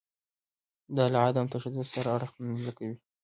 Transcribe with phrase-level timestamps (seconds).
[0.95, 2.95] دا له عدم تشدد سره اړخ نه لګوي.